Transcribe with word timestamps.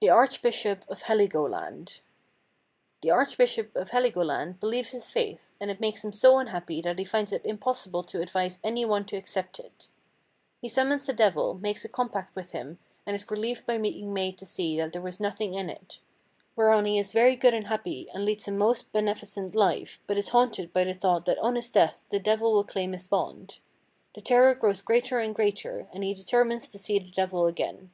The 0.00 0.08
Archbishop 0.10 0.84
of 0.90 1.02
Heligoland 1.02 2.00
The 3.02 3.12
Archbishop 3.12 3.76
of 3.76 3.90
Heligoland 3.92 4.58
believes 4.58 4.90
his 4.90 5.06
faith, 5.06 5.52
and 5.60 5.70
it 5.70 5.78
makes 5.78 6.02
him 6.02 6.10
so 6.12 6.38
unhappy 6.40 6.82
that 6.82 6.98
he 6.98 7.04
finds 7.04 7.30
it 7.30 7.46
impossible 7.46 8.02
to 8.02 8.20
advise 8.20 8.58
any 8.64 8.84
one 8.84 9.04
to 9.04 9.16
accept 9.16 9.60
it. 9.60 9.86
He 10.60 10.68
summons 10.68 11.06
the 11.06 11.12
Devil, 11.12 11.54
makes 11.54 11.84
a 11.84 11.88
compact 11.88 12.34
with 12.34 12.50
him 12.50 12.80
and 13.06 13.14
is 13.14 13.30
relieved 13.30 13.64
by 13.64 13.78
being 13.78 14.12
made 14.12 14.38
to 14.38 14.44
see 14.44 14.76
that 14.76 14.92
there 14.92 15.00
was 15.00 15.20
nothing 15.20 15.54
in 15.54 15.70
it—whereon 15.70 16.84
he 16.86 16.98
is 16.98 17.12
very 17.12 17.36
good 17.36 17.54
and 17.54 17.68
happy 17.68 18.08
and 18.12 18.24
leads 18.24 18.48
a 18.48 18.50
most 18.50 18.90
beneficent 18.90 19.54
life, 19.54 20.00
but 20.08 20.18
is 20.18 20.30
haunted 20.30 20.72
by 20.72 20.82
the 20.82 20.94
thought 20.94 21.26
that 21.26 21.38
on 21.38 21.54
his 21.54 21.70
death 21.70 22.04
the 22.08 22.18
Devil 22.18 22.54
will 22.54 22.64
claim 22.64 22.90
his 22.90 23.06
bond. 23.06 23.60
This 24.16 24.24
terror 24.24 24.56
grows 24.56 24.82
greater 24.82 25.20
and 25.20 25.32
greater, 25.32 25.86
and 25.92 26.02
he 26.02 26.12
determines 26.12 26.66
to 26.66 26.78
see 26.80 26.98
the 26.98 27.12
Devil 27.12 27.46
again. 27.46 27.92